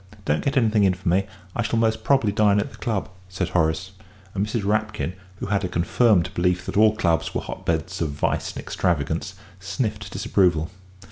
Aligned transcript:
Don't 0.25 0.43
get 0.43 0.57
anything 0.57 0.83
in 0.83 0.95
for 0.95 1.07
me; 1.09 1.27
I 1.55 1.61
shall 1.61 1.77
most 1.77 2.03
probably 2.03 2.31
dine 2.31 2.59
at 2.59 2.71
the 2.71 2.77
club," 2.77 3.07
said 3.29 3.49
Horace; 3.49 3.91
and 4.33 4.43
Mrs. 4.43 4.65
Rapkin, 4.65 5.13
who 5.35 5.45
had 5.45 5.63
a 5.63 5.67
confirmed 5.69 6.33
belief 6.33 6.65
that 6.65 6.75
all 6.75 6.95
clubs 6.95 7.35
were 7.35 7.41
hotbeds 7.41 8.01
of 8.01 8.09
vice 8.09 8.51
and 8.55 8.59
extravagance, 8.63 9.35
sniffed 9.59 10.09
disapproval. 10.11 10.71